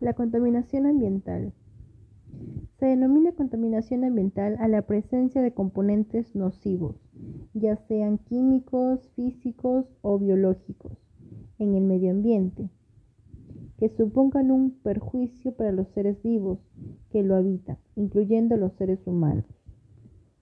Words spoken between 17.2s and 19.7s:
lo habitan, incluyendo los seres humanos.